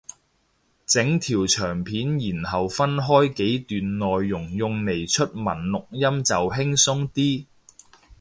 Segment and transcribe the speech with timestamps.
[0.87, 7.45] 整條長片然後分開幾段內容用嚟出文錄音就輕鬆啲